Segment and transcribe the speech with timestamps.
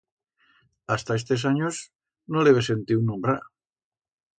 [0.93, 1.85] Hasta estes anyos
[2.31, 3.41] no lo hebe sentiu nombrar.